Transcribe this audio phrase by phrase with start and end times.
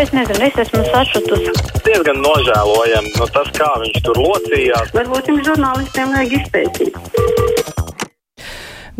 [0.00, 1.52] Es nezinu, es esmu sašutusi.
[1.84, 4.94] Diezgan nožēlojami no tas, kā viņš tur locījās.
[4.96, 6.96] Varbūt jums žurnālistiem vajag izpētīt.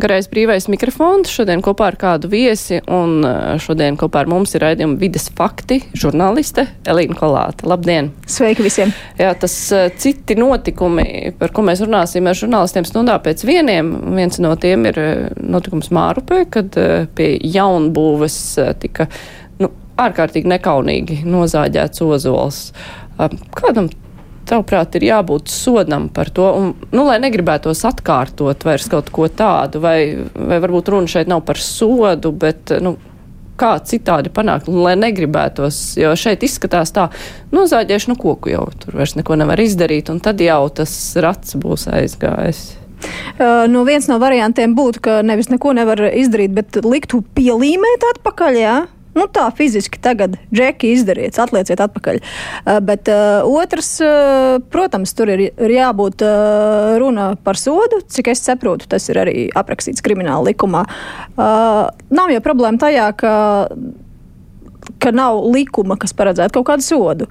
[0.01, 4.63] Garais brīvais mikrofons šodien kopā ar kādu viesi, un uh, šodien kopā ar mums ir
[4.65, 7.67] raidījuma vides fakti žurnāliste Elīna Kolāte.
[7.69, 8.09] Labdien!
[8.29, 8.93] Sveiki visiem!
[9.17, 14.41] Jā, tas uh, citi notikumi, par ko mēs runāsim ar žurnālistiem stundā pēc vieniem, viens
[14.41, 16.81] no tiem ir uh, notikums Mārupē, kad
[17.17, 18.41] pie jaunbūves
[18.81, 19.21] tika nu,
[20.05, 22.63] ārkārtīgi nekaunīgi nozāģēts ozols.
[23.57, 23.89] Kādam
[24.49, 29.81] tavuprāt, ir jābūt sodam par to, un, nu, lai negribētos atkārtot vairs kaut ko tādu,
[29.83, 29.97] vai,
[30.35, 32.97] vai varbūt runa šeit nav par sodu, bet, nu,
[33.61, 37.07] kā citādi panākt, lai negribētos, jo šeit izskatās tā,
[37.53, 41.87] nozāģēšu, nu, koku jau tur vairs neko nevar izdarīt, un tad jau tas rats būs
[41.91, 42.63] aizgājis.
[43.71, 48.73] Nu, viens no variantiem būtu, ka nevis neko nevar izdarīt, bet liktu pielīmēt atpakaļ, jā.
[48.81, 49.00] Ja?
[49.11, 52.21] Nu, tā fiziski tagad, džeki, izdariet, atlieciet atpakaļ.
[52.21, 57.99] Uh, bet uh, otrs, uh, protams, tur ir, ir jābūt uh, runa par sodu.
[58.07, 60.85] Cik es saprotu, tas ir arī aprakstīts krimināla likumā.
[61.35, 63.33] Uh, nav jau problēma tajā, ka,
[65.03, 67.29] ka nav likuma, kas paredzētu kaut kādu sodu.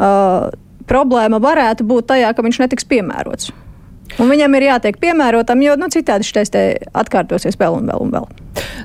[0.00, 0.50] Uh,
[0.90, 3.52] problēma varētu būt tajā, ka viņš netiks piemērots.
[4.18, 6.64] Un viņam ir jātiek piemērotam, jo nu, citādi šis te
[6.98, 8.28] atkārtosies vēl un vēl un vēl.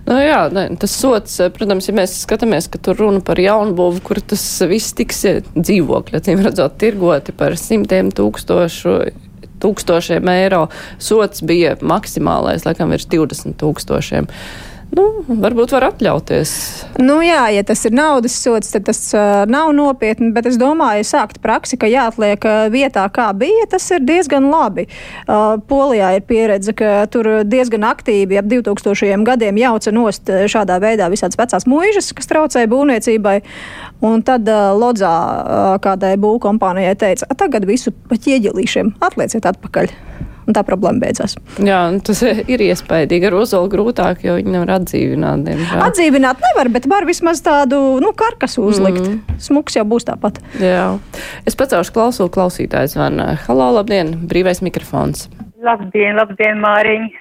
[0.06, 4.22] Nu, jā, ne, tas sots, protams, ja mēs skatāmies, ka tur runa par jaunbūvu, kur
[4.22, 5.24] tas viss tiks
[5.56, 9.00] dzīvokļi, acīm redzot, tirgoti par simtiem tūkstošu
[9.64, 10.66] tūkstošiem eiro.
[11.02, 14.30] Sots bija maksimālais, laikam, virs 20 tūkstošiem.
[14.94, 16.52] Nu, varbūt var atļauties.
[17.02, 20.30] Nu, jā, ja tas ir naudas sots, tad tas uh, nav nopietni.
[20.36, 24.86] Bet es domāju, sākt praksi, ka jāatliek uh, vietā, kā bija, tas ir diezgan labi.
[25.26, 31.10] Uh, Polijā ir pieredze, ka tur diezgan aktīvi ap 2000 gadiem jauca nost šādā veidā
[31.12, 33.40] visādas vecās mūžas, kas traucēja būvniecībai.
[34.06, 39.92] Un tad uh, Lodzā uh, kādai būvkompānijai teica, tagad visu pa ķieģelīšiem atlieciet atpakaļ
[40.46, 41.36] un tā problēma beidzās.
[41.64, 43.30] Jā, tas ir iespaidīgi.
[43.30, 45.46] Ar ozolu grūtāk, jo viņi nevar atdzīvināt.
[45.48, 45.84] Diemžēl.
[45.88, 49.02] Atdzīvināt nevar, bet var vismaz tādu nu, karkasu uzlikt.
[49.02, 49.42] Mm.
[49.42, 50.40] Smuks jau būs tāpat.
[50.62, 50.88] Jā.
[51.50, 53.32] Es pacelšu klausulu klausītājs zvanu.
[53.48, 55.28] Halo, labdien, brīvais mikrofons.
[55.66, 57.12] Labdien, labdien, Māriņ.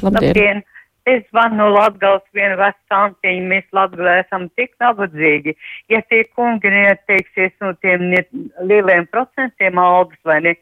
[0.00, 0.30] Labdien.
[0.30, 0.66] labdien.
[1.08, 5.54] Es zvanu no Latgals vienu vecantiņu, mēs Latgalē esam tik nabadzīgi.
[5.90, 8.20] Ja tie kungi neatteiksies no tiem ne,
[8.68, 10.54] lieliem procentiem algas vai ne,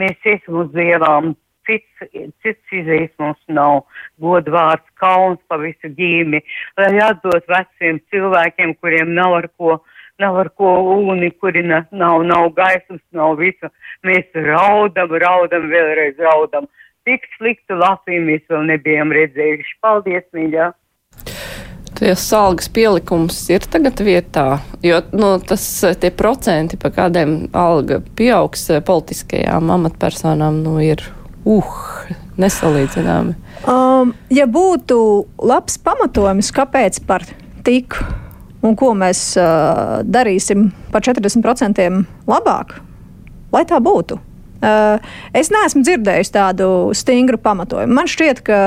[0.00, 1.34] mēs iesim uz ielām.
[1.66, 2.04] Cits,
[2.44, 3.80] cits izējas mums nav
[4.22, 6.38] godvārds, kauns pa visu ģīmi,
[6.78, 9.80] lai atdot veciem cilvēkiem, kuriem nav ar ko,
[10.22, 13.72] nav ar ko ūni, kuri nav, nav, nav gaismas, nav visu.
[14.06, 16.70] Mēs raudam, raudam, vēlreiz raudam.
[17.02, 19.78] Tik sliktu Latviju mēs vēl nebijām redzējuši.
[19.82, 20.70] Paldies, mīļā!
[21.96, 25.64] Ties algas pielikums ir tagad vietā, jo nu, tas
[26.00, 31.00] tie procenti, pa kādiem alga pieaugs politiskajām amatpersonām, nu, ir
[31.48, 31.72] uh,
[32.36, 33.32] nesalīdzināmi.
[33.64, 34.98] Um, ja būtu
[35.40, 37.24] labs pamatojums, kāpēc par
[37.64, 37.96] tik
[38.60, 41.88] un ko mēs uh, darīsim par 40%
[42.28, 42.76] labāk,
[43.56, 44.20] lai tā būtu.
[44.56, 44.96] Uh,
[45.36, 47.92] es neesmu dzirdējis tādu stingru pamatojumu.
[47.98, 48.60] Man šķiet, ka,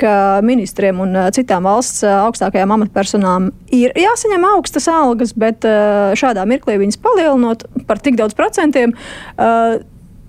[0.00, 0.14] ka
[0.46, 5.66] ministriem un uh, citām valsts uh, augstākajām amatpersonām ir jāsaņem augstas algas, bet
[6.18, 8.94] šādā mirklī viņas palielinot par tik daudz procentiem.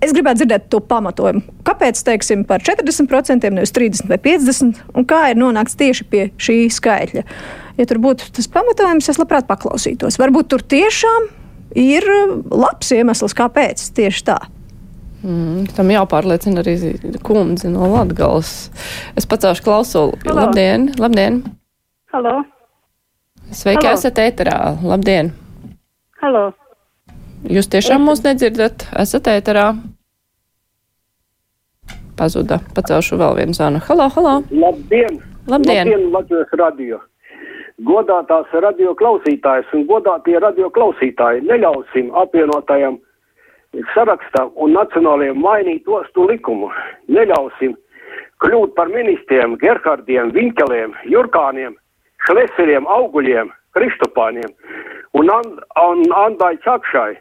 [0.00, 1.42] Es gribētu dzirdēt to pamatojumu.
[1.66, 6.56] Kāpēc, teiksim, par 40%, nevis 30 vai 50%, un kā ir nonākts tieši pie šī
[6.72, 7.24] skaitļa?
[7.80, 10.16] Ja tur būtu tas pamatojums, es labprāt paklausītos.
[10.20, 11.28] Varbūt tur tiešām
[11.76, 12.08] ir
[12.48, 14.38] labs iemesls, kāpēc tieši tā.
[15.20, 16.74] Mm, tam jāpārliecina arī
[17.26, 18.70] kundze no Latgales.
[19.18, 20.16] Es pacēlu klausulu.
[20.24, 20.46] Halo.
[20.46, 20.88] Labdien!
[21.00, 21.42] labdien.
[22.14, 22.38] Halo.
[23.50, 23.98] Sveiki, Halo.
[23.98, 24.56] esat ēterā.
[24.80, 25.34] Labdien!
[26.22, 26.50] Halo.
[27.48, 28.86] Jūs tiešām mūs nedzirdat?
[29.00, 29.74] Esat ēterā?
[32.16, 32.60] Pazuda.
[32.76, 33.80] Pacelšu vēl vienu zvanu.
[33.84, 34.34] Halo, halo!
[34.52, 35.20] Labdien!
[35.48, 35.88] Labdien!
[35.88, 37.00] Labdien Latvijas radio!
[37.84, 42.98] Godātās radio klausītājas un godātie radio klausītāji, neļausim apvienotajam
[43.94, 46.70] sarakstam un nacionālajiem mainīt ostu likumu.
[47.08, 47.76] Neļausim
[48.42, 51.76] kļūt par ministriem, Gerhardiem, Vinkeliem, Jurkāniem,
[52.26, 54.50] Šleseriem, Auguļiem, Kristopāniem
[55.14, 57.14] un, and, un Andai Čakšai,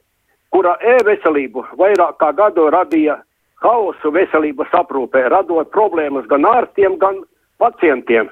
[0.53, 3.19] kura e-veselību vairāk kā gadu radīja
[3.63, 7.21] hausu veselības aprūpē, radot problēmas gan ārstiem, gan
[7.61, 8.31] pacientiem.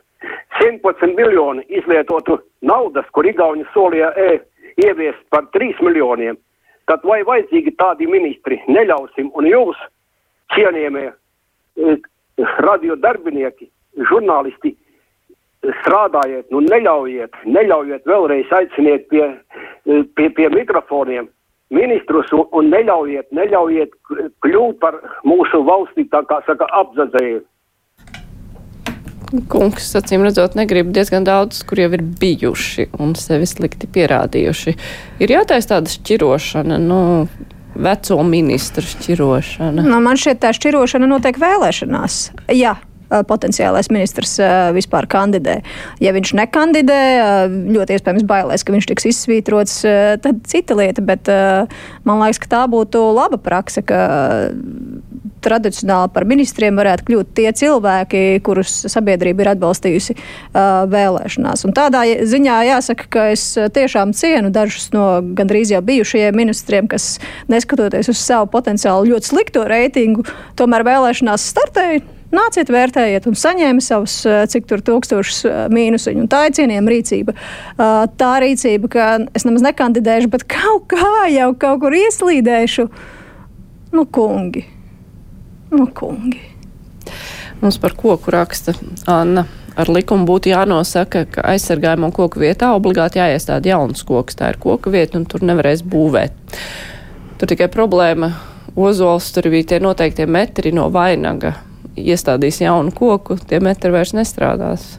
[0.58, 4.40] 111 miljoni izlietotu naudas, kur Igauni solīja e
[4.82, 6.40] ieviest par 3 miljoniem
[6.88, 9.80] Tad vai vajadzīgi tādi ministri neļausim un jūs,
[10.56, 11.98] cienījamie eh,
[12.64, 13.68] radio darbinieki,
[14.10, 14.76] žurnālisti,
[15.82, 19.26] strādājiet, nu neļaujiet, neļaujiet vēlreiz aiciniet pie,
[20.16, 21.28] pie, pie mikrofoniem
[21.74, 23.96] ministrus un, un neļaujiet, neļaujiet
[24.46, 27.42] kļūt par mūsu valstī, tā kā saka, apzadzēju.
[29.52, 34.76] Kungs, acīm redzot, negrib diezgan daudz, kur jau ir bijuši un sevi slikti pierādījuši.
[35.24, 37.00] Ir jātaisa tāda šķirošana, nu,
[37.78, 39.86] veco ministru šķirošana.
[39.86, 42.22] Nu, man šķiet, tā šķirošana notiek vēlēšanās.
[42.56, 42.78] Jā,
[43.28, 44.36] potenciālais ministrs
[44.76, 45.60] vispār kandidē.
[46.04, 47.02] Ja viņš nekandidē,
[47.72, 49.78] ļoti iespējams bailēs, ka viņš tiks izsvītrots,
[50.24, 51.32] tad cita lieta, bet
[52.08, 54.02] man liekas, ka tā būtu laba praksa, ka
[55.48, 61.66] tradicionāli par ministriem varētu kļūt tie cilvēki, kurus sabiedrība ir atbalstījusi uh, vēlēšanās.
[61.68, 65.08] Un tādā ziņā jāsaka, ka es tiešām cienu dažus no
[65.38, 67.16] gandrīz jau bijušajiem ministriem, kas
[67.52, 70.28] neskatoties uz savu potenciāli ļoti slikto reitingu,
[70.60, 74.18] tomēr vēlēšanās startēja Nāciet, vērtējiet, un saņēma savus,
[74.52, 76.26] cik tur tūkstošus mīnusiņu.
[76.26, 77.36] Un tā ir cienījama rīcība.
[78.20, 79.06] Tā rīcība, ka
[79.38, 82.90] es nemaz nekandidēšu, bet kaut kā jau kaut kur ieslīdēšu.
[83.96, 84.66] Nu, kungi.
[85.72, 86.42] Nu, kungi.
[87.62, 88.74] Mums par koku raksta
[89.10, 89.46] Anna.
[89.78, 94.38] Ar likumu būtu jānosaka, ka aizsargājamo koku vietā obligāti jāiestāda jauns koks.
[94.40, 96.58] Tā ir koka vieta, un tur nevarēs būvēt.
[97.38, 98.32] Tur tikai problēma.
[98.78, 101.54] Ozols tur bija tie noteiktie metri no vainaga
[101.98, 104.96] iestādīs jaunu koku, tie metri vairs nestrādās.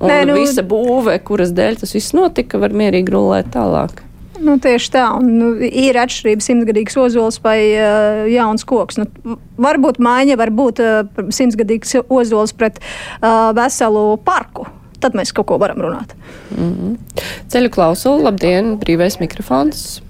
[0.00, 4.03] Un Nē, nu, visa būve, kuras dēļ tas viss notika, var mierīgi rulēt tālāk.
[4.44, 8.98] Nu, tieši tā, un nu, ir atšķirība simtgadīgs ozols vai uh, jauns koks.
[9.00, 14.68] Nu, varbūt maiņa var būt uh, simtgadīgs ozols pret uh, veselu parku.
[15.00, 16.14] Tad mēs kaut ko varam runāt.
[16.56, 17.24] Mm -hmm.
[17.52, 20.02] Ceļu klausulu, labdien, brīvais mikrofons.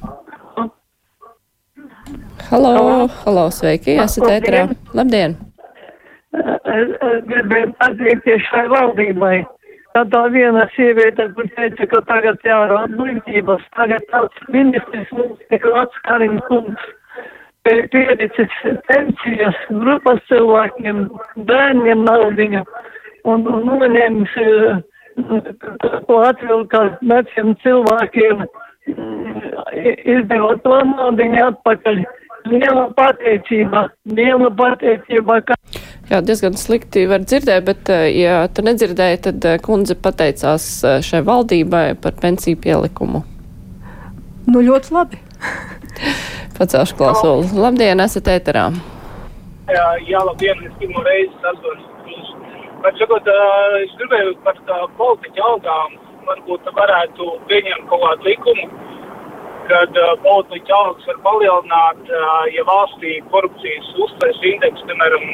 [2.50, 4.68] Halo, halo, sveiki, esat ēterā.
[4.92, 5.36] Labdien!
[7.28, 9.36] gribēju pateikties šai valdībai.
[9.94, 15.66] Tā tā viena sieviete, kur teica, ka tagad jārāda muļķības, tagad tāds ministrs mums tik
[15.70, 16.88] vats Karin kungs,
[17.62, 18.56] piedicis
[18.88, 21.04] pensijas grupas cilvēkiem,
[21.46, 22.64] bērniem naudiņa
[23.30, 24.34] un, noņēmis
[26.08, 26.82] to atvilka
[27.14, 28.44] veciem cilvēkiem,
[30.16, 32.02] izdevot to naudiņu atpakaļ.
[32.44, 35.38] Liela pateicība, liela pateicība.
[35.48, 35.56] Ka...
[36.10, 40.98] Jā, diezgan slikti var dzirdēt, bet, eh, ja tu nedzirdēji, tad eh, kundze pateicās eh,
[41.04, 43.22] šai valdībai par pensiju pielikumu.
[44.44, 45.22] Nu, ļoti labi.
[46.58, 47.48] Pacēlšu klausuli.
[47.56, 48.68] Labdien, esat ēterā.
[49.72, 51.88] Jā, jā labdien, es pirmo reizi sazvanu.
[52.84, 53.28] Bet, sakot,
[53.80, 54.58] es gribēju par
[54.98, 55.96] politiķu algām,
[56.28, 58.68] varbūt varētu pieņemt kaut kādu likumu,
[59.70, 65.24] kad uh, politiķa algas var palielināt, uh, ja valstī korupcijas uztveres indeks, piemēram,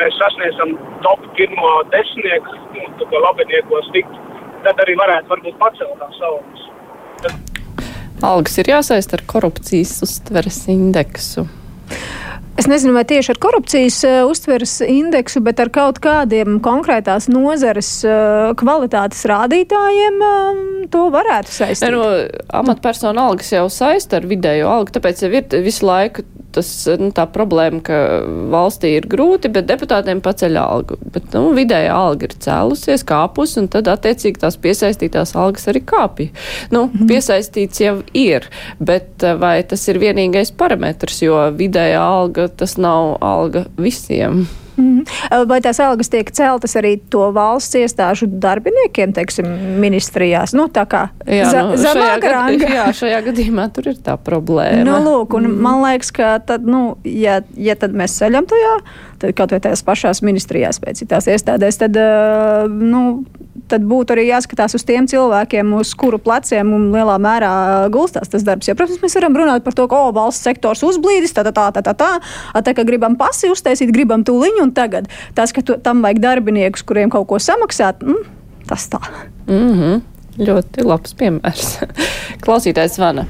[0.00, 0.74] mēs sasniedzam
[1.06, 4.18] top pirmo desmitnieku, nu, tā kā labiniekos tikt,
[4.66, 6.66] tad arī varētu varbūt pacelt tās algas.
[7.24, 7.54] Tad...
[8.28, 11.46] Algas ir jāsaist ar korupcijas uztveres indeksu.
[12.58, 17.90] Es nezinu, vai tieši ar korupcijas uh, uztveres indeksu, bet ar kaut kādiem konkrētās nozares
[18.02, 21.94] uh, kvalitātes rādītājiem um, to varētu saistīt.
[21.94, 22.08] No,
[22.58, 26.68] amatpersonu algas jau saista ar vidējo algu, tāpēc jau ir visu laiku tas,
[27.00, 27.98] nu, tā problēma, ka
[28.52, 30.98] valstī ir grūti, bet deputātiem paceļ algu.
[31.14, 36.30] Bet, nu, vidējā alga ir cēlusies, kāpus, un tad, attiecīgi, tās piesaistītās algas arī kāpja.
[36.74, 37.08] Nu, mm.
[37.10, 43.16] Piesaistīts jau ir, bet eh, vai tas ir vienīgais parametrs, jo vidējā alga tas nav
[43.24, 44.46] alga visiem.
[44.78, 45.02] Mm.
[45.50, 49.48] Vai tās algas tiek celtas arī to valsts iestāžu darbiniekiem, teiksim,
[49.82, 50.54] ministrijās?
[50.56, 52.70] Nu, tā kā jā, za, nu, zemāka ranga.
[52.78, 54.84] Jā, šajā gadījumā tur ir tā problēma.
[54.86, 55.60] Nu, lūk, un mm.
[55.66, 58.74] man liekas, ka tad, nu, ja, ja tad mēs ceļam tajā,
[59.18, 61.98] tad kaut vai tajās pašās ministrijās pēc citās iestādēs, tad,
[62.70, 63.02] nu,
[63.70, 67.52] tad būtu arī jāskatās uz tiem cilvēkiem, uz kuru pleciem lielā mērā
[67.94, 68.68] gulstās tas darbs.
[68.70, 71.68] Jo, protams, mēs varam runāt par to, ka oh, valsts sektors uzblīdis, tā, tā, tā,
[71.74, 75.10] tā, tā, tā, tā ka gribam pasi uztaisīt, gribam tūliņu un tagad.
[75.38, 78.22] Tas, ka tu, tam vajag darbiniekus, kuriem kaut ko samaksāt, mm,
[78.70, 79.02] tas tā.
[79.48, 80.00] Mm -hmm.
[80.38, 81.78] Ļoti labs piemērs.
[82.44, 83.26] Klausītājs zvana.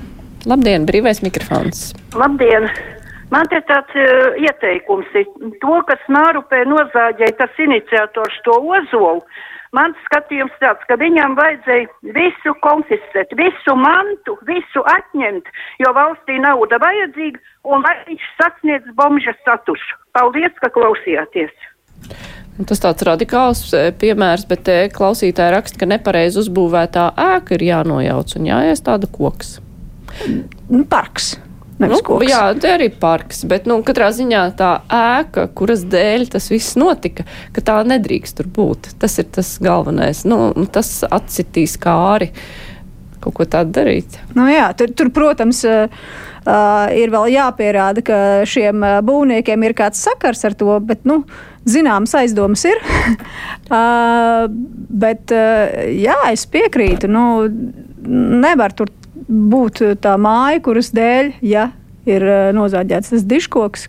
[0.46, 1.94] Labdien, brīvais mikrofons.
[2.14, 2.68] Labdien!
[3.32, 5.28] Man te tāds uh, ieteikums ir,
[5.60, 9.24] to, kas Nārupē nozāģēja tas iniciators to ozolu,
[9.76, 15.50] Mans skatījums tāds, ka viņam vajadzēja visu konfiscēt, visu mantu, visu atņemt,
[15.84, 19.98] jo valstī nauda vajadzīga un lai viņš sasniedz bomža statusu.
[20.16, 21.52] Paldies, ka klausījāties!
[22.68, 27.04] Tas tāds radikāls e, piemērs, bet te klausītāji raksta, ka nepareizi uzbūvētā
[27.36, 29.58] ēka ir jānojauc un jāiestāda koks.
[30.72, 31.36] Nu, parks.
[31.78, 32.26] Nevis nu, koks.
[32.26, 37.26] jā, tā arī parks, bet nu, katrā ziņā tā ēka, kuras dēļ tas viss notika,
[37.54, 38.90] ka tā nedrīkst tur būt.
[38.98, 40.24] Tas ir tas galvenais.
[40.26, 42.32] Nu, tas atsitīs kāri
[43.22, 44.18] kaut ko tādu darīt.
[44.34, 48.18] Nu, jā, tur, tur, protams, ir vēl jāpierāda, ka
[48.48, 51.22] šiem būvniekiem ir kāds sakars ar to, bet, nu,
[51.68, 52.82] zināmas aizdomas ir.
[55.04, 55.34] bet,
[55.98, 57.26] jā, es piekrītu, nu,
[58.42, 58.94] nevar tur
[59.26, 61.70] būt tā māja, kuras dēļ, ja
[62.08, 63.88] ir uh, nozāģēts tas diškoks,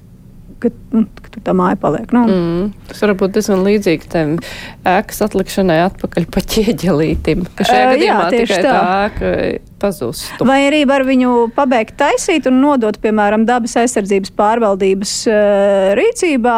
[0.59, 2.11] ka, nu, ka tur tā māja paliek.
[2.15, 4.35] Nu, Mm, tas var būt diezgan līdzīgi tam
[4.87, 7.45] ēkas atlikšanai atpakaļ pa ķieģelītim.
[7.61, 8.73] Šajā jā, gadījumā tieši tikai tā.
[8.73, 9.31] tā ēka
[9.79, 10.47] pazustu.
[10.47, 16.57] Vai arī var viņu pabeigt taisīt un nodot, piemēram, dabas aizsardzības pārvaldības uh, rīcībā,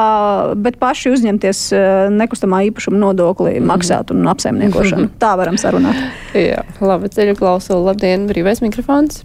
[0.66, 1.86] bet paši uzņemties uh,
[2.16, 5.14] nekustamā īpašuma nodokli, maksāt un apsaimniekošanu.
[5.22, 6.02] Tā varam sarunāt.
[6.38, 7.90] Jā, labi, ceļu klausulu.
[7.90, 9.24] Labdien, brīvais mikrofons.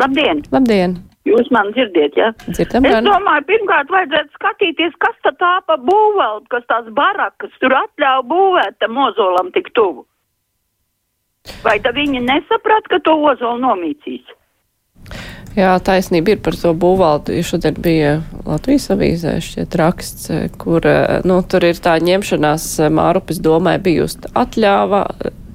[0.00, 0.42] Labdien!
[0.52, 0.98] Labdien!
[1.24, 2.30] Jūs man dzirdiet, jā?
[2.34, 2.52] Ja?
[2.52, 3.06] Dzirdam, Es gan.
[3.08, 8.76] domāju, pirmkārt vajadzētu skatīties, kas tad tā pa būvvaldu, kas tās barakas tur atļauj būvēt
[8.84, 10.04] tam ozolam tik tuvu.
[11.64, 14.24] Vai tad viņi nesaprat, ka to ozolu nomīcīs?
[15.54, 17.36] Jā, taisnība ir par to būvvaldu.
[17.46, 20.28] Šodien bija Latvijas avīzē šķiet raksts,
[20.60, 20.84] kur
[21.24, 25.04] nu, tur ir tā ņemšanās eh, Mārupes domai bijusi atļāva,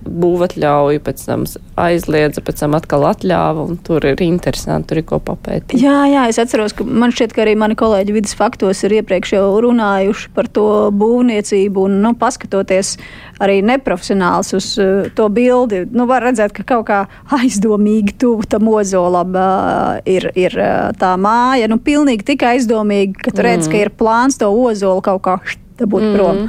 [0.10, 1.46] būvatļauju, pēc tam
[1.80, 5.78] aizliedza, pēc tam atkal atļāva, un tur ir interesanti, tur ir ko papētīt.
[5.80, 9.36] Jā, jā, es atceros, ka man šķiet, ka arī mani kolēģi vidas faktos ir iepriekš
[9.38, 10.68] jau runājuši par to
[11.00, 12.96] būvniecību un, nu, paskatoties
[13.40, 17.00] arī neprofesionāls uz uh, to bildi, nu, var redzēt, ka kaut kā
[17.40, 23.32] aizdomīgi tuvu tam ozolam uh, ir, ir uh, tā māja, nu, pilnīgi tik aizdomīgi, ka
[23.32, 23.72] tu redz, Mm.
[23.72, 25.38] ka ir plāns to ozolu kaut kā
[25.80, 26.48] dabūt prom.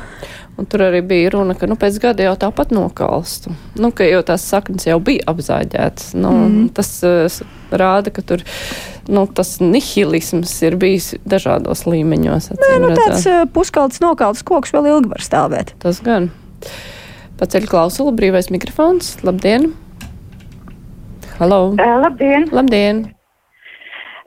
[0.61, 3.55] Un tur arī bija runa, ka nu, pēc gada jau tāpat nokalstu.
[3.81, 6.11] Nu, ka jau tās saknes jau bija apzāģētas.
[6.21, 6.67] Nu, Mhm.
[6.77, 7.33] Tas uh,
[7.73, 8.43] rāda, ka tur
[9.09, 12.51] nu, tas nihilisms ir bijis dažādos līmeņos.
[12.61, 13.01] Nē, nu, redzot.
[13.07, 15.73] tāds uh, puskalts nokalts koks vēl ilgi var stāvēt.
[15.81, 16.29] Tas gan.
[17.41, 19.15] Paceļ klausulu, brīvais mikrofons.
[19.25, 19.71] Labdien!
[21.41, 21.71] Halo!
[21.81, 22.51] Labdien!
[22.53, 23.07] Labdien!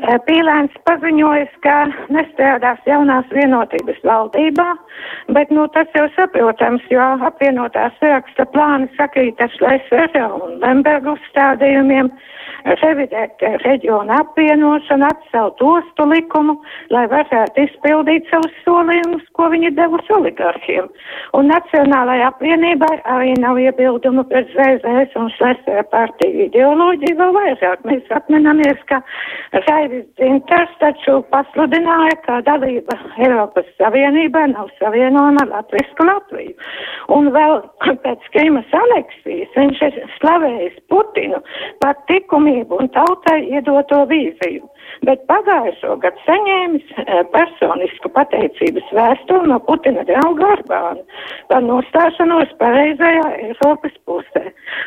[0.03, 1.75] Pīlēns paziņoja, ka
[2.11, 4.65] nestrādās jaunās vienotības valdībā,
[5.35, 12.11] bet nu, tas jau saprotams, jo apvienotās saraksta plāni sakrīt ar Šlesera un Lembergu uzstādījumiem,
[12.81, 16.55] revidēt reģionu apvienošanu, atcelt ostu likumu,
[16.95, 20.87] lai varētu izpildīt savus solījumus, ko viņi devusi oligarhiem.
[21.37, 27.83] Un Nacionālajai apvienībai arī nav iebildumu pret ZZS un Šlesera partiju ideoloģiju vēl vairāk.
[27.87, 29.01] Mēs atminamies, ka
[29.93, 36.55] Raivis Dzinters taču pasludināja, ka dalība Eiropas Savienībā nav savienojama ar Latvijas Latviju.
[37.13, 37.61] Un vēl
[38.01, 41.43] pēc Krimas aneksijas viņš ir slavējis Putinu
[41.79, 44.65] par likumību un tautai iedoto vīziju.
[45.07, 51.03] Bet pagājušo gadu saņēmis e, personisku pateicības vēstuli no Putina drauga Orbāna
[51.49, 54.45] par nostāšanos pareizajā Eiropas pusē.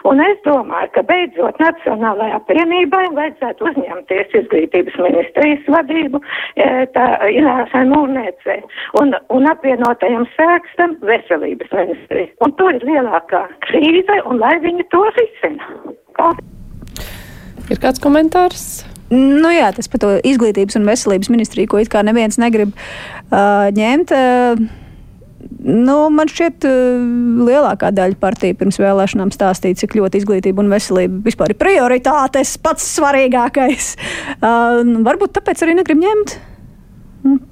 [0.09, 7.85] Un es domāju, ka beidzot Nacionālajā apvienībai vajadzētu uzņemties izglītības ministrijas vadību e, tā Ināšai
[7.93, 8.59] Mūrnēcē
[9.03, 12.33] un, un apvienotajam sēkstam veselības ministriju.
[12.47, 15.73] Un tur ir lielākā krīze un lai viņi to risina.
[16.17, 16.33] Kā?
[17.67, 18.69] Ir kāds komentārs?
[19.13, 23.69] Nu, jā, tas par to izglītības un veselības ministriju, ko it kā neviens negrib uh,
[23.77, 24.11] ņemt.
[24.11, 24.67] Uh,
[25.63, 26.67] nu, man šķiet,
[27.47, 32.87] lielākā daļa partija pirms vēlēšanām stāstīja, cik ļoti izglītība un veselība vispār ir prioritātes, pats
[32.97, 33.93] svarīgākais.
[34.41, 36.35] Uh, nu, varbūt tāpēc arī negrib ņemt.
[37.27, 37.45] Mm.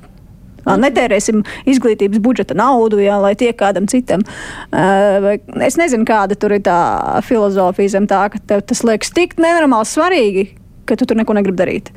[0.64, 4.24] Ā, Netērēsim izglītības budžeta naudu, jā, lai tiek kādam citam.
[4.72, 6.80] Uh, es nezinu, kāda tur ir tā
[7.26, 10.46] filozofija zem tā, ka tas liekas tik nenormāli svarīgi,
[10.84, 11.92] ka tu tur neko negribi darīt.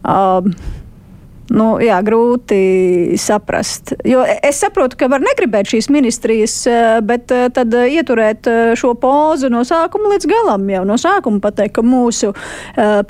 [0.00, 0.54] Um,
[1.50, 3.96] Nu, jā, grūti saprast.
[4.06, 8.46] Jo es saprotu, ka var negribēt šīs ministrijas, eh, bet eh, tad ieturēt
[8.78, 10.68] šo pozu no sākuma līdz galam.
[10.70, 12.30] Jau no sākuma pateikt, ka mūsu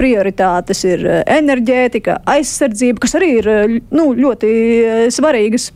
[0.00, 3.50] prioritātes ir enerģētika, aizsardzība, kas arī ir
[3.92, 4.50] nu, ļoti
[5.12, 5.68] svarīgas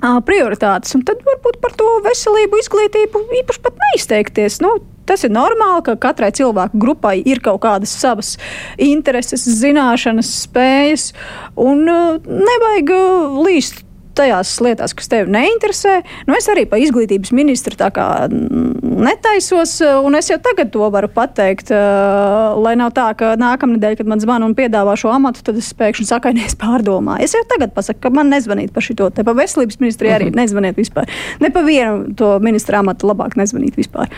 [0.00, 0.94] prioritātes.
[0.94, 4.60] Un tad varbūt par to veselību, izglītību īpaši pat neizteikties.
[4.64, 4.76] Nu,
[5.08, 8.36] tas ir normāli, ka katrai cilvēku grupai ir kaut kādas savas
[8.76, 11.10] intereses, zināšanas, spējas,
[11.58, 12.94] un nevajag
[13.42, 13.84] līst
[14.18, 15.94] tajās lietās, kas tevi neinteresē.
[16.28, 21.10] Nu, es arī par izglītības ministru tā kā netaisos, un es jau tagad to varu
[21.12, 25.60] pateikt, uh, lai nav tā, ka nākamnedēļ, kad man zvana un piedāvā šo amatu, tad
[25.60, 27.26] es pēkšņi saku, ka es pārdomāju.
[27.26, 30.78] Es jau tagad pasaku, ka man nezvanīt par šito, te pa veselības ministriju arī nezvaniet
[30.78, 31.08] vispār.
[31.42, 34.10] Ne pa vienu to ministra amatu labāk nezvanīt vispār.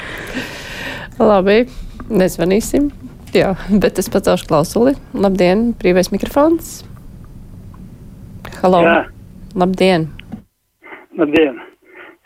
[1.20, 1.62] Labi,
[2.08, 2.90] nezvanīsim.
[3.36, 4.96] Jā, bet es pacelšu klausuli.
[5.14, 6.80] Labdien, brīvais mikrofons.
[8.60, 8.82] Halo.
[8.84, 8.98] Jā.
[9.58, 10.06] Labdien.
[11.18, 11.56] Labdien!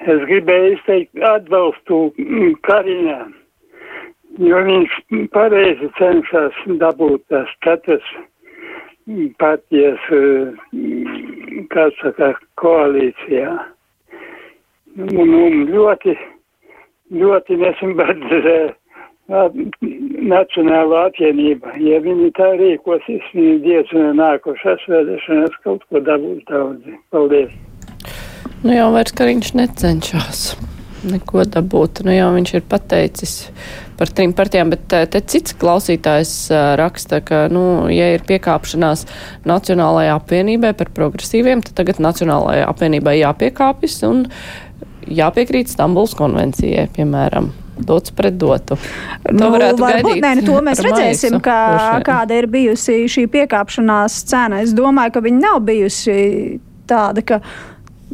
[0.05, 3.31] Es gribēju izteikt atbalstu mm, Karinam,
[4.45, 4.97] jo viņš
[5.33, 8.05] pareizi cenšas dabūt tās katras
[9.09, 13.55] mm, partijas, mm, kā saka, koalīcijā.
[15.01, 16.13] Un, un ļoti,
[17.25, 18.29] ļoti nesen, bet
[20.25, 26.97] Nacionāla apvienība, ja viņi tā rīkosies, viņi diezgan nākošās vēlēšanās kaut ko dabūs daudzi.
[27.13, 27.53] Paldies!
[28.65, 30.47] Nu jau vairs Kariņš necenšas
[31.05, 32.03] neko dabūt.
[32.07, 33.35] Nu jau viņš ir pateicis
[33.99, 39.05] par trim partijām, bet te, te cits klausītājs uh, raksta, ka, nu, ja ir piekāpšanās
[39.49, 44.25] Nacionālajai apvienībai par progresīviem, tad tagad Nacionālajai apvienībai jāpiekāpjas un
[45.05, 47.53] jāpiekrīt Stambuls konvencijai, piemēram.
[47.75, 48.79] Dots pret dotu.
[49.35, 51.59] Nu, varbūt, nē, nu, to mēs redzēsim, kā,
[52.07, 54.63] kāda ir bijusi šī piekāpšanās cena.
[54.63, 56.17] Es domāju, ka viņa nav bijusi
[56.91, 57.41] tāda, ka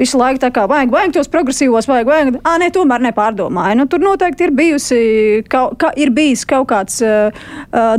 [0.01, 2.37] Visu laiku tā kā vajag, vajag tos progresīvos, vajag, vajag.
[2.47, 3.77] Ah, nē, tomēr nepārdomāju.
[3.77, 5.01] Nu, tur noteikti ir, bijusi,
[5.51, 7.51] kaut, ka, ir bijis kaut kāds uh,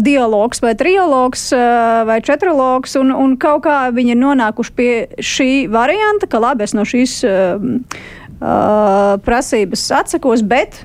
[0.02, 5.52] dialogs vai trialogs uh, vai četralogs, un, un kaut kā viņi ir nonākuši pie šī
[5.72, 7.60] varianta, ka labi, es no šīs uh,
[8.40, 10.82] uh, prasības atsakos, bet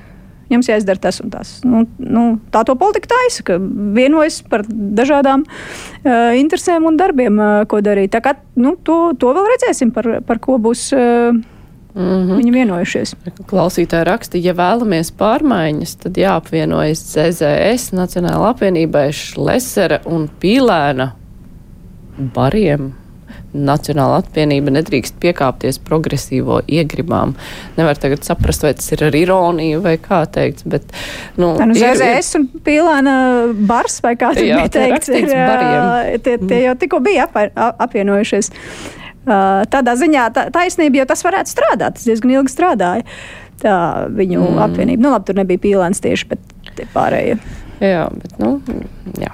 [0.49, 1.57] jums jāizdara tas un tas.
[1.67, 2.23] Nu, nu,
[2.53, 3.59] tā to politika taisa, ka
[3.97, 8.13] vienojas par dažādām uh, interesēm un darbiem, uh, ko darīt.
[8.15, 10.89] Tā kā nu, to, to vēl redzēsim, par, par ko būs.
[10.95, 11.45] Uh,
[11.97, 12.37] Mm -hmm.
[12.37, 13.15] Viņi vienojušies.
[13.49, 21.09] Klausītāji raksta, ja vēlamies pārmaiņas, tad jāapvienojas CZS, Nacionāla apvienībai, Šlesera un Pīlēna
[22.35, 22.93] bariem.
[23.57, 27.33] Nacionāla apvienība nedrīkst piekāpties progresīvo iegribām.
[27.77, 30.85] Nevar tagad saprast, vai tas ir ar ironiju vai kā teikt, bet,
[31.39, 33.15] nu, Tā, nu ZZS un Pīlēna
[33.69, 35.33] bars vai kā bija teikts, ir,
[36.23, 37.41] tie, tie jau tikko bija ap,
[37.87, 38.51] apvienojušies.
[39.27, 43.07] Tādā ziņā taisnība, jo tas varētu strādāt, tas diezgan ilgi strādāja.
[43.57, 43.77] Tā
[44.13, 44.59] viņu mm.
[44.67, 47.39] apvienība, nu labi, tur nebija pīlēns tieši, bet pārējie.
[47.81, 48.57] Jā, bet, nu,
[49.21, 49.33] jā.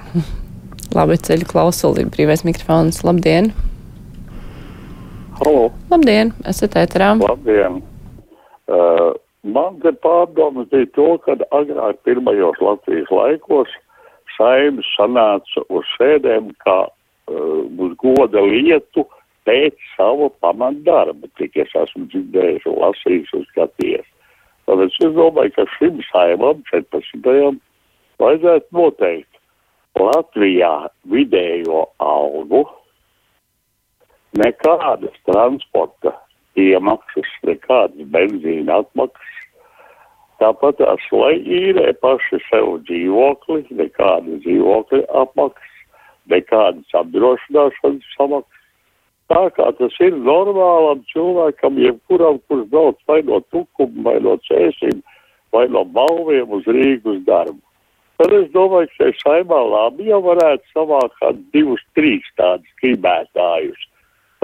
[0.94, 3.52] Labi, ceļu klausuli, brīvais mikrofons, labdien!
[5.34, 5.72] Halo.
[5.90, 7.08] Labdien, esat ēterā.
[7.18, 7.80] Labdien.
[8.70, 9.10] Uh,
[9.42, 13.72] man te pārdomas bija to, ka agrāk pirmajos Latvijas laikos
[14.36, 19.02] saimnes sanāca uz sēdēm kā uh, uz goda lietu
[19.48, 24.06] pēc sava pamatdarba, cik es esmu dzirdējis un lasījis un skatījies.
[24.70, 27.58] Tāpēc es domāju, ka šim saimam 14.
[28.22, 29.42] vajadzētu noteikt
[29.98, 30.72] Latvijā
[31.10, 32.62] vidējo algu
[34.38, 36.14] nekādas transporta
[36.58, 39.30] iemaksas, nekādas benzīna atmaksas.
[40.42, 45.76] Tāpat tās, lai īrē paši sev dzīvokli, nekādas dzīvokļa apmaksas,
[46.32, 48.50] nekādas apdrošināšanas samaksas.
[49.30, 55.00] Tā kā tas ir normālam cilvēkam, jebkuram, kurš brauc vai no tukumu, vai no cēsīm,
[55.54, 57.60] vai no balviem uz Rīgas darbu.
[58.20, 63.88] Tad es domāju, ka šai saimā labi jau varētu savākt divus, trīs tādus gribētājus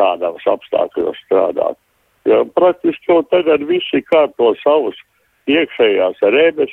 [0.01, 1.79] tādos apstākļos strādāt.
[2.29, 4.99] Ja praktiski jau tagad visi kārto savus
[5.51, 6.73] iekšējās remes,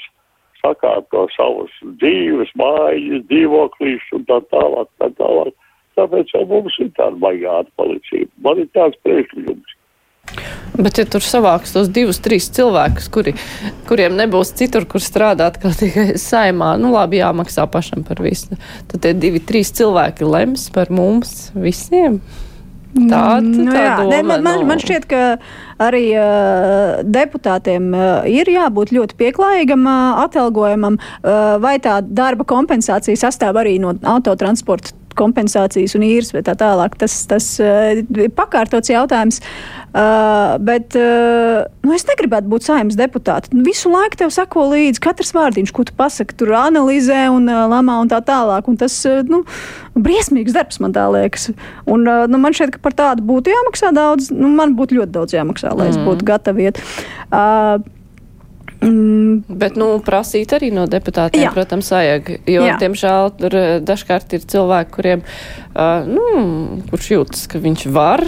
[0.61, 5.55] sakārto savus dzīves, mājas, dzīvoklīs un tā tālāk, tā tālāk.
[5.97, 8.29] Tāpēc jau mums ir tāda baigā atpalicība.
[8.45, 9.77] Man ir tāds priekšlikums.
[10.77, 13.31] Bet, ja tur savāks tos divus, trīs cilvēkus, kuri,
[13.89, 18.59] kuriem nebūs citur, kur strādāt, kā tikai saimā, nu labi, jāmaksā pašam par visu,
[18.91, 22.19] tad tie divi, trīs cilvēki lems par mums visiem.
[22.97, 24.67] Tāda nu, tā doma, ne, man, man, nu.
[24.71, 25.23] man šķiet, ka
[25.87, 33.19] arī uh, deputātiem uh, ir jābūt ļoti pieklājīgam uh, atalgojumam, uh, vai tā darba kompensācija
[33.19, 36.97] sastāv arī no autotransporta kompensācijas un īres vai tā tālāk.
[37.01, 39.41] Tas, tas uh, ir pakārtots jautājums.
[39.97, 43.49] Uh, bet uh, nu, es negribētu būt saimnes deputāte.
[43.55, 47.63] Nu, visu laiku tev sako līdzi katrs vārdiņš, ko tu pasaki, tur analizē un uh,
[47.71, 48.69] lamā un tā tālāk.
[48.69, 49.41] Un tas uh, nu,
[49.97, 51.49] briesmīgs darbs man tā liekas.
[51.89, 54.29] Un, uh, nu, man šķiet, ka par tādu būtu jāmaksā daudz.
[54.35, 55.95] Nu, man būtu ļoti daudz jāmaksā, lai mm.
[55.95, 56.83] es būtu gatava iet.
[57.31, 57.79] Uh,
[58.81, 59.43] Mm.
[59.47, 61.53] Bet, nu, prasīt arī no deputātiem, Jā.
[61.55, 62.29] protams, vajag.
[62.45, 62.75] Jo, Jā.
[62.81, 65.23] diemžēl, tur dažkārt ir cilvēki, kuriem,
[65.73, 66.25] uh, nu,
[66.91, 68.25] kurš jūtas, ka viņš var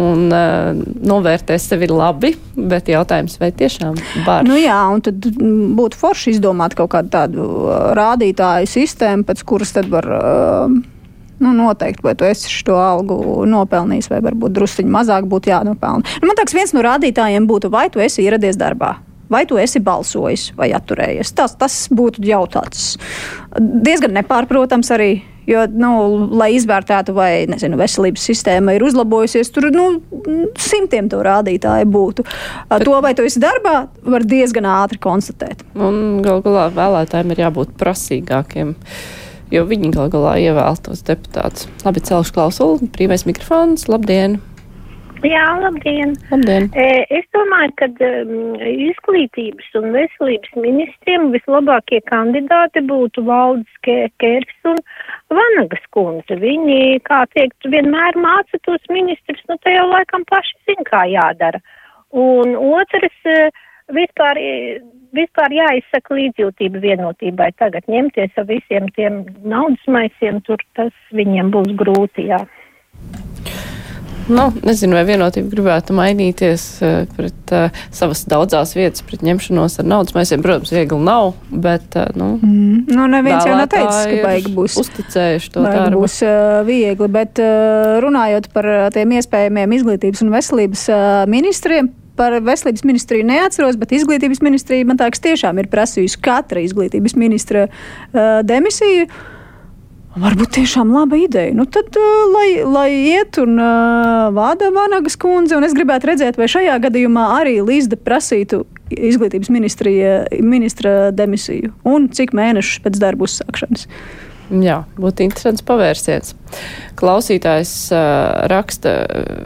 [0.00, 0.70] un uh,
[1.10, 4.46] novērtē sevi labi, bet jautājums, vai tiešām var?
[4.46, 7.50] Nu jā, un tad būtu forši izdomāt kaut kādu tādu
[7.98, 10.08] rādītāju sistēmu, pēc kuras tad var.
[10.08, 10.80] Uh,
[11.40, 13.14] Nu, noteikti, vai tu esi šo algu
[13.48, 16.04] nopelnījis, vai varbūt druskuļi mazāk būtu jānopelna.
[16.20, 18.98] Nu, man liekas, viens no rādītājiem būtu, vai tu esi ieradies darbā.
[19.30, 21.34] Vai tu esi balsojis vai atturējies.
[21.38, 22.96] Tas, tas būtu jautāts
[23.58, 25.12] diezgan nepārprotams arī.
[25.48, 25.88] Jo, nu,
[26.38, 29.86] lai izvērtētu, vai nezinu, veselības sistēma ir uzlabojusies, tur nu,
[30.60, 32.26] simtiem to rādītāju būtu.
[32.70, 35.64] Bet, to, vai tu esi darbā, var diezgan ātri konstatēt.
[35.74, 38.76] Un gal galā vēlētājiem ir jābūt prasīgākiem.
[39.50, 41.66] Jo viņi gal galā ievēl tos deputātus.
[41.82, 44.38] Labi, celšu klausuli, brīvais mikrofons, labdien!
[45.20, 46.14] Jā, labdien!
[46.30, 46.70] labdien.
[47.12, 54.80] Es domāju, ka um, izglītības un veselības ministriem vislabākie kandidāti būtu Valdis Kērs un
[55.28, 56.38] Vanagas kundze.
[56.40, 61.60] Viņi, kā teikt, vienmēr māca tos ministrus, nu te jau laikam paši zin, kā jādara.
[62.16, 63.20] Un otrs,
[63.92, 64.40] vispār,
[65.16, 67.50] vispār jāizsaka līdzjūtība vienotībai.
[67.60, 72.40] Tagad ņemties ar visiem tiem naudas maisiem, tur tas viņiem būs grūti, jā.
[74.30, 79.88] Nu, nezinu, vai vienotība gribētu mainīties uh, pret uh, savas daudzās vietas, pret ņemšanos ar
[79.90, 80.44] naudas maisiem.
[80.44, 82.84] Protams, viegli nav, bet, uh, nu, mm.
[82.94, 84.78] nu neviens jau nav teicis, ka baigi būs.
[84.84, 86.02] Uzticējuši to darbu.
[86.02, 91.90] būs uh, viegli, bet uh, runājot par uh, tiem iespējamiem izglītības un veselības uh, ministriem,
[92.20, 97.66] par veselības ministriju neatceros, bet izglītības ministrija man liekas tiešām ir prasījusi katra izglītības ministra
[97.66, 99.08] uh, demisiju.
[100.10, 101.52] Varbūt tiešām laba ideja.
[101.54, 106.40] Nu, tad, uh, lai, lai iet un uh, vada Vanagas kundze, un es gribētu redzēt,
[106.40, 113.86] vai šajā gadījumā arī Līsda prasītu izglītības ministra demisiju un cik mēnešus pēc darba uzsākšanas.
[114.50, 116.34] Jā, būtu interesants pavērsiens.
[116.98, 118.96] Klausītājs uh, raksta,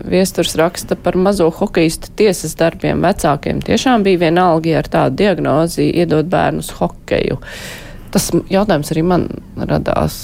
[0.08, 3.60] viesturs raksta par mazo hokeistu tiesas darbiem vecākiem.
[3.68, 7.36] Tiešām bija vienalga, ja ar tādu diagnozi iedot bērnus hokeju.
[8.14, 9.24] Tas jautājums arī man
[9.58, 10.16] radās,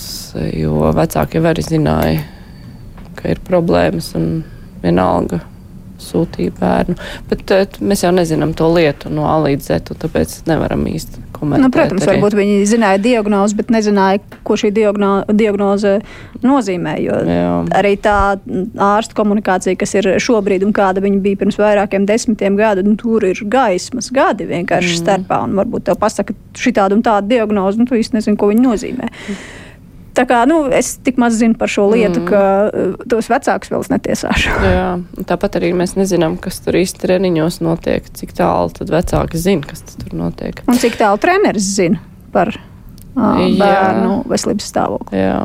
[0.54, 2.20] jo vecāki jau arī zināja,
[3.18, 4.44] ka ir problēmas un
[4.84, 5.40] vienalga
[6.02, 6.96] sūtīja bērnu.
[7.30, 11.64] Bet mēs jau nezinām to lietu no A līdz Z, tāpēc nevaram īsti komentēt.
[11.64, 12.18] Nu, protams, arī.
[12.18, 15.98] varbūt viņi zināja diagnozi, bet nezināja, ko šī diagno, diagnoze
[16.44, 16.96] nozīmē.
[17.76, 18.16] Arī tā
[18.90, 23.24] ārsta komunikācija, kas ir šobrīd un kāda viņa bija pirms vairākiem desmitiem gadu, nu, tur
[23.28, 25.00] ir gaismas gadi vienkārši mm.
[25.04, 25.42] starpā.
[25.60, 29.10] Varbūt tev pasaka šī tāda un tāda diagnoze, un tu īsti nezini, ko viņa nozīmē.
[29.10, 29.59] Mm.
[30.20, 32.26] Tā kā nu, es tik maz zinu par šo lietu, mm.
[32.28, 34.52] ka uh, tos vecākus vēl netiesāšu.
[34.68, 34.88] Jā,
[35.30, 39.80] tāpat arī mēs nezinām, kas tur īsti treniņos notiek, cik tālu tad vecāki zina, kas
[39.94, 40.60] tur notiek.
[40.68, 42.02] Un cik tālu treneris zina
[42.34, 45.22] par uh, bērnu veselības stāvokli.
[45.24, 45.38] Jā.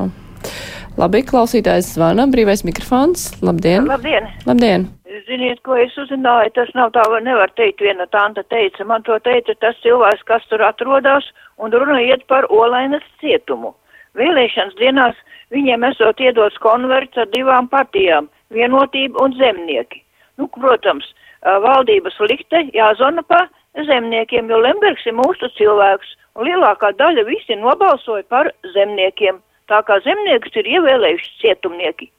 [1.00, 3.30] Labi, klausītājs zvana, brīvais mikrofons.
[3.48, 3.88] Labdien!
[3.88, 4.28] Labdien!
[4.48, 4.90] Labdien.
[5.30, 9.56] Ziniet, ko es uzzināju, tas nav tā, nevar teikt, viena tanta teica, man to teica
[9.64, 13.72] tas cilvēks, kas tur atrodas, un runa iet par Olainas cietumu.
[14.16, 15.18] Vēlēšanas dienās
[15.54, 20.02] viņiem esot iedots konverts ar divām partijām- vienotība un zemnieki.
[20.38, 21.06] Nu, protams,
[21.44, 28.24] valdības likte jāzona pa zemniekiem, jo Lembergs ir mūsu cilvēks, un lielākā daļa visi nobalsoja
[28.30, 32.10] par zemniekiem, tā kā zemniekus ir ievēlējuši cietumnieki.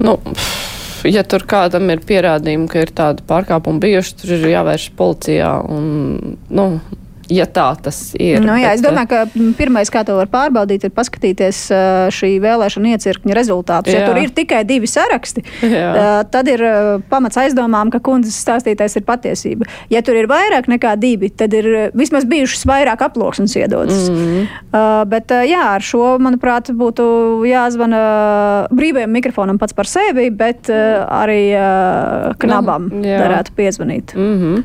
[0.00, 0.16] Nu,
[1.04, 5.84] ja tur kādam ir pierādījumi, ka ir tāda pārkāpuma bijuši, tur ir jāvērš policijā un,
[6.48, 6.66] nu,
[7.30, 8.40] ja tā tas ir.
[8.44, 11.62] Nu, jā, bet, es domāju, ka pirmais, kā to var pārbaudīt, ir paskatīties
[12.16, 13.94] šī vēlēšana iecirkņa rezultātus.
[13.94, 16.22] Ja tur ir tikai divi saraksti, jā.
[16.32, 16.64] tad ir
[17.10, 19.68] pamats aizdomām, ka kundzes stāstītais ir patiesība.
[19.92, 24.08] Ja tur ir vairāk nekā divi, tad ir vismaz bijušas vairāk aploksnes iedodas.
[24.10, 24.46] Mm -hmm.
[24.72, 27.06] uh, bet jā, ar šo, manuprāt, būtu
[27.46, 28.02] jāzvana
[28.70, 34.14] brīvajam mikrofonam pats par sevi, bet uh, arī uh, knabam nu, varētu piezvanīt.
[34.14, 34.62] Mm -hmm.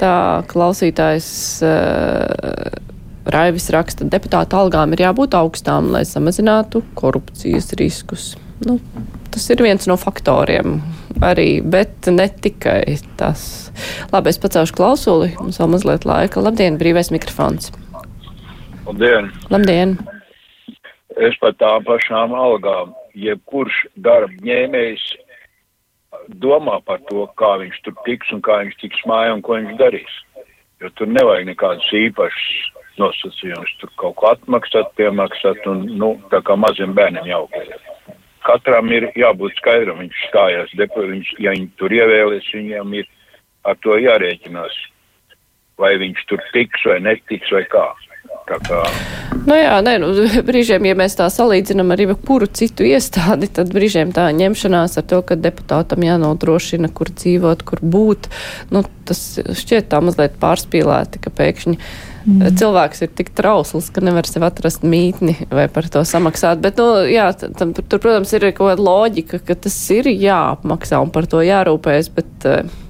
[0.00, 1.28] Tā klausītājs
[1.64, 2.80] uh,
[3.24, 8.34] Raivis raksta, deputāta algām ir jābūt augstām, lai samazinātu korupcijas riskus.
[8.64, 8.76] Nu,
[9.32, 10.76] tas ir viens no faktoriem
[11.24, 13.70] arī, bet ne tikai tas.
[14.12, 16.42] Labi, es pacelšu klausuli, mums vēl mazliet laika.
[16.44, 17.72] Labdien, brīvais mikrofons.
[18.84, 19.32] Labdien!
[19.48, 19.96] Labdien!
[21.24, 25.04] Es par tām pašām algām, jebkurš darba ņēmējs
[26.42, 29.76] domā par to, kā viņš tur tiks un kā viņš tiks mājā un ko viņš
[29.80, 30.14] darīs.
[30.82, 36.56] Jo tur nevajag nekādus īpašus nosacījumus, tur kaut ko atmaksāt, piemaksāt un, nu, tā kā
[36.58, 37.74] maziem bērniem jaukiem.
[38.44, 43.08] Katram ir jābūt skaidram, viņš stājās, depo, viņš, ja viņi tur ievēlēs, viņiem ir
[43.64, 44.76] ar to jārēķinās,
[45.80, 47.86] vai viņš tur tiks vai netiks vai kā.
[48.44, 48.84] Tā kā
[49.44, 50.08] Nu jā, nē, nu,
[50.48, 55.20] brīžiem, ja mēs tā salīdzinām ar jebkuru citu iestādi, tad brīžiem tā ņemšanās ar to,
[55.26, 58.30] ka deputātam jānodrošina, kur dzīvot, kur būt,
[58.72, 59.20] nu, tas
[59.60, 62.46] šķiet tā mazliet pārspīlēti, ka pēkšņi mm.
[62.60, 66.64] cilvēks ir tik trausls, ka nevar sev atrast mītni vai par to samaksāt.
[66.64, 71.12] Bet, nu, jā, tam, tur, protams, ir kaut kāda loģika, ka tas ir jāapmaksā un
[71.12, 72.32] par to jārūpējas, bet.
[72.48, 72.80] Uh,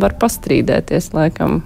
[0.00, 1.60] var pastrīdēties, laikam.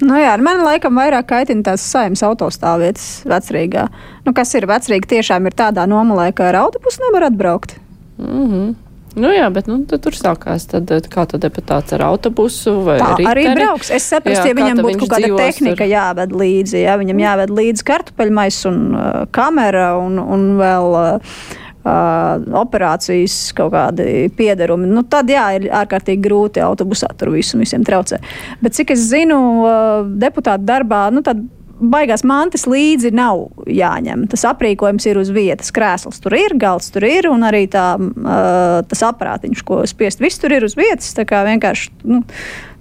[0.00, 3.88] Nu jā, man laikam vairāk kaitina tās saimnes autostāvvietas vecrīgā.
[4.26, 7.78] Nu, kas ir vecrīga tiešām ir tādā nomalē, ka ar autobusu nevar atbraukt.
[8.18, 8.76] Mm -hmm.
[9.18, 13.28] Nu jā, bet nu, tur sākās, tad, kā tad deputāts ar autobusu vai Tā riteni.
[13.30, 13.90] arī brauks.
[13.90, 15.90] Es saprotu, ja viņam būtu kaut kāda tehnika ar...
[15.90, 20.98] jāved līdzi, ja viņam jāved līdzi kartupeļmais un uh, kamera un, un vēl.
[21.16, 24.88] Uh, Uh, operācijas kaut kādi piederumi.
[24.90, 28.18] Nu, tad jā, ir ārkārtīgi grūti autobusā tur visu, visiem traucē.
[28.60, 31.44] Bet cik es zinu, uh, deputāta darbā, nu, tad
[31.78, 34.26] baigās mantas līdzi nav jāņem.
[34.32, 35.70] Tas aprīkojums ir uz vietas.
[35.74, 40.42] Krēsls tur ir, galds tur ir, un arī tā, uh, tas aparātiņš, ko spiest, viss
[40.42, 41.14] tur ir uz vietas.
[41.16, 41.94] Tā kā vienkārši.
[42.08, 42.24] Nu,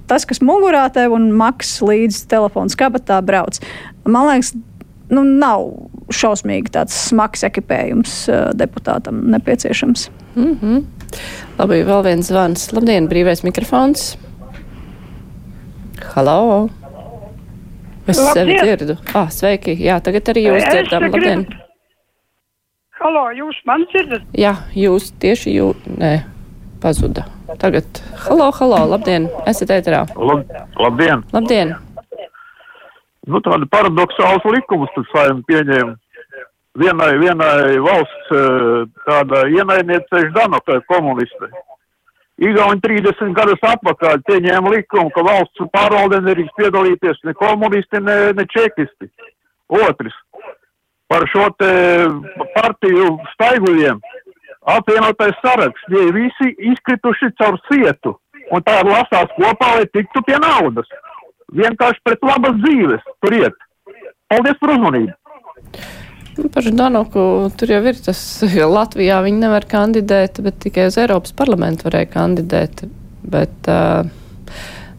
[0.07, 3.57] Tas, kas mugurā tev un maksas līdz telefona kabatā brauc.
[4.07, 4.53] Man liekas,
[5.09, 5.65] nu, nav
[6.13, 10.09] šausmīgi tāds smags ekipējums uh, deputātam nepieciešams.
[10.35, 10.83] Mm -hmm.
[11.59, 12.71] Labi, vēl viens zvans.
[12.73, 14.17] Labdien, brīvais mikrofons.
[16.15, 16.69] Halo!
[18.07, 18.33] Es Labdien.
[18.33, 18.95] sevi dzirdu.
[19.13, 19.73] Ah, sveiki.
[19.83, 21.01] Jā, tagad arī jūs Es dzirdam.
[21.03, 21.45] gribu- Labdien.
[22.99, 24.21] Halo, jūs man dzirdat?
[24.33, 25.73] Jā, jūs tieši jū...
[25.97, 26.21] Nē,
[26.81, 27.25] pazuda.
[27.59, 27.83] Tagad.
[28.27, 29.29] Halo, halo, labdien.
[29.45, 30.05] Esat ēterā.
[30.15, 30.45] Lab,
[30.79, 31.23] labdien!
[31.33, 31.75] Labdien.
[33.27, 35.95] Nu, tādi paradoxāls likumus tad saim pieņēma.
[36.77, 41.49] Vienai, vienai valsts eh, tāda ienaidniece Ždanokai komuniste.
[42.37, 48.45] Igauni 30 gadus atpakaļ pieņēma likumu, ka valsts pārvaldē nedrīkst piedalīties ne komunisti, ne, ne
[48.53, 49.09] čekisti.
[49.73, 50.15] Otrs.
[51.07, 51.71] Par šo te
[52.53, 53.99] partiju staiguļiem
[54.67, 58.15] apvienotais saraksts, tie visi izkrituši caur sietu.
[58.53, 60.87] Un tā lasās kopā, lai tiktu pie naudas.
[61.55, 63.63] Vienkārši pret labas dzīves tur iet.
[64.27, 65.15] Paldies par uzmanību!
[66.37, 67.21] Nu, Par Danoku
[67.57, 68.19] tur jau ir tas,
[68.57, 72.83] jo Latvijā viņi nevar kandidēt, bet tikai uz Eiropas parlamentu varēja kandidēt.
[73.27, 74.05] Bet, uh,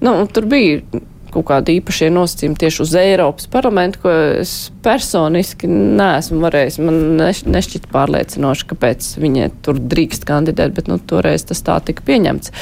[0.02, 0.80] nu, tur bija
[1.28, 6.80] kaut kādi īpašie nosacījumi tieši uz Eiropas parlamentu, ko es personiski neesmu varējis.
[6.82, 12.06] Man neš, nešķiet pārliecinoši, kāpēc viņi tur drīkst kandidēt, bet nu, toreiz tas tā tika
[12.08, 12.54] pieņemts.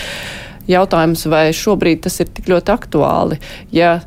[0.71, 3.41] Jautājums, vai šobrīd tas ir tik ļoti aktuāli,
[3.75, 4.01] ja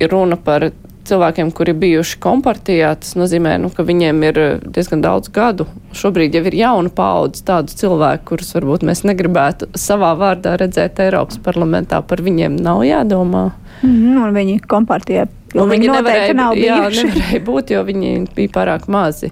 [0.00, 0.70] runa par
[1.06, 4.40] cilvēkiem, kuri bijuši kompartijā, tas nozīmē, nu, ka viņiem ir
[4.74, 5.68] diezgan daudz gadu.
[5.96, 11.38] Šobrīd jau ir jauna paudze tādu cilvēku, kurus varbūt mēs negribētu savā vārdā redzēt Eiropas
[11.44, 12.02] parlamentā.
[12.02, 13.48] Par viņiem nav jādomā.
[13.84, 18.52] Mm, un viņi kompartijā Un viņi noteikti nevarēja, nav jā, nevarēja būt, jo viņi bija
[18.52, 19.30] pārāk mazi.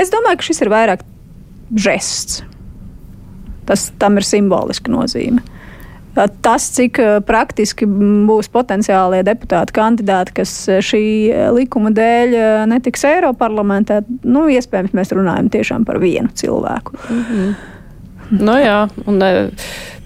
[0.00, 1.04] Es domāju, ka šis ir vairāk
[1.84, 2.40] žests.
[3.68, 5.44] Tas tam ir simboliska nozīme.
[6.14, 12.36] Tas, cik eh, praktiski būs potenciālie deputāti kandidāti, kas eh, šī eh, likuma dēļ
[12.70, 16.94] netiks Eiroparlamentā, nu, iespējams, mēs runājam tiešām par vienu cilvēku.
[17.10, 17.54] Mm -hmm.
[18.40, 19.20] Nu jā, un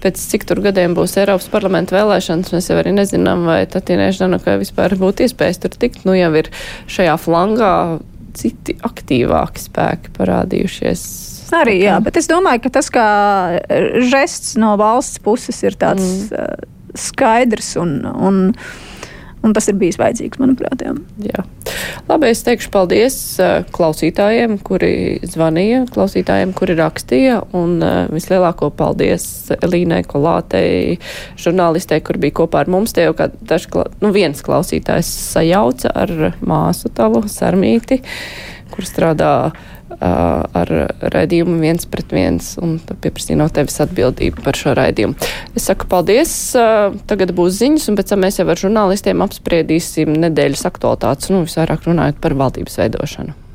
[0.03, 4.57] pēc cik tur gadiem būs Eiropas parlamenta vēlēšanas, mēs jau arī nezinām, vai Tatīnai Ždanukai
[4.59, 6.05] vispār būtu iespējas tur tikt.
[6.05, 6.49] Nu jau ir
[6.87, 7.99] šajā flangā
[8.33, 11.38] citi aktīvāki spēki parādījušies.
[11.55, 13.07] Arī, jā, bet es domāju, ka tas kā
[14.11, 16.67] žests no valsts puses ir tāds mm.
[16.99, 18.37] skaidrs un, un,
[19.41, 20.83] un tas ir bijis vajadzīgs, manuprāt.
[20.85, 20.93] Jā.
[21.25, 21.45] Jā.
[22.09, 24.91] Labi, es teikšu paldies uh, klausītājiem, kuri
[25.25, 27.79] zvanīja, klausītājiem, kuri rakstīja, un
[28.13, 29.25] vislielāko paldies
[29.57, 30.99] Elīnai Kolātei,
[31.39, 32.93] žurnālistei, kur bija kopā ar mums.
[32.93, 38.03] Te jau kla- nu viens klausītājs sajauca ar māsu tavu Sarmīti,
[38.69, 39.33] kur strādā
[39.99, 40.71] ar
[41.13, 45.29] raidījumu viens pret viens, un tad pieprasīja no tevis atbildību par šo raidījumu.
[45.59, 46.31] Es saku paldies,
[47.09, 51.89] tagad būs ziņas, un pēc tam mēs jau ar žurnālistiem apspriedīsim nedēļas aktualitātes, nu visvairāk
[51.89, 53.48] runājot par valdības veidošanu.